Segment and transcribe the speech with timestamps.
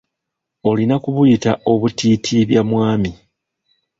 [0.69, 3.11] Olina kubuyita obutiitiibyamwami.